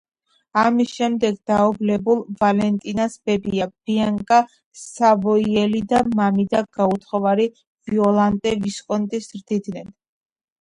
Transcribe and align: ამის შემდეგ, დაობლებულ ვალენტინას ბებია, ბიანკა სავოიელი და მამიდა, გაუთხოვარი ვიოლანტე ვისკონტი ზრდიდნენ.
ამის 0.59 0.91
შემდეგ, 0.99 1.35
დაობლებულ 1.49 2.23
ვალენტინას 2.39 3.17
ბებია, 3.29 3.67
ბიანკა 3.89 4.39
სავოიელი 4.85 5.83
და 5.93 6.01
მამიდა, 6.21 6.63
გაუთხოვარი 6.79 7.47
ვიოლანტე 7.91 8.55
ვისკონტი 8.67 9.21
ზრდიდნენ. 9.29 9.95